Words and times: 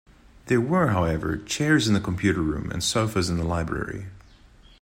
There 0.47 0.59
were, 0.59 0.87
however, 0.87 1.37
chairs 1.37 1.87
in 1.87 1.93
the 1.93 1.99
computer 1.99 2.41
room 2.41 2.71
and 2.71 2.83
sofas 2.83 3.29
in 3.29 3.37
the 3.37 3.43
library. 3.43 4.07